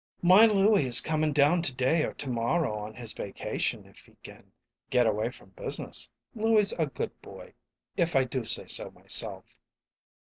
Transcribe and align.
'""My 0.33 0.47
Louie 0.47 0.87
is 0.87 0.99
comin' 0.99 1.31
down 1.31 1.61
to 1.61 1.75
day 1.75 2.03
or 2.03 2.13
to 2.15 2.27
morrow 2.27 2.75
on 2.75 2.95
his 2.95 3.13
vacation 3.13 3.85
if 3.85 3.99
he 3.99 4.17
can 4.23 4.51
get 4.89 5.05
away 5.05 5.29
from 5.29 5.51
business. 5.51 6.09
Louie's 6.33 6.71
a 6.73 6.87
good 6.87 7.21
boy 7.21 7.53
if 7.97 8.15
I 8.15 8.23
do 8.23 8.43
say 8.43 8.65
so 8.65 8.89
myself." 8.89 9.55